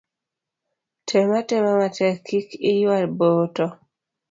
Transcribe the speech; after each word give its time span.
Tem 1.07 1.29
atema 1.39 1.71
matek 1.79 2.15
kik 2.27 2.49
iywa 2.71 2.97
boto 3.17 3.65